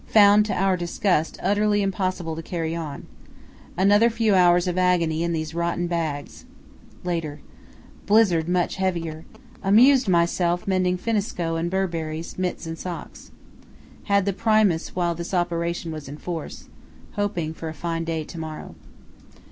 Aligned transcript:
Found 0.07 0.47
to 0.47 0.53
our 0.55 0.77
disgust 0.77 1.37
utterly 1.43 1.83
impossible 1.83 2.35
to 2.35 2.41
carry 2.41 2.75
on. 2.75 3.05
Another 3.77 4.09
few 4.09 4.33
hours 4.33 4.67
of 4.67 4.75
agony 4.75 5.21
in 5.21 5.31
these 5.31 5.53
rotten 5.53 5.85
bags. 5.85 6.43
Later.—Blizzard 7.03 8.49
much 8.49 8.77
heavier. 8.77 9.25
Amused 9.61 10.07
myself 10.09 10.65
mending 10.65 10.97
finneskoe 10.97 11.55
and 11.55 11.69
Burberrys, 11.69 12.39
mitts 12.39 12.65
and 12.65 12.79
socks. 12.79 13.29
Had 14.05 14.25
the 14.25 14.33
Primus 14.33 14.95
while 14.95 15.13
this 15.13 15.35
operation 15.35 15.91
was 15.91 16.09
in 16.09 16.17
force. 16.17 16.67
Hoping 17.11 17.53
for 17.53 17.69
a 17.69 17.73
fine 17.75 18.03
day 18.03 18.23
to 18.23 18.39
morrow. 18.39 18.73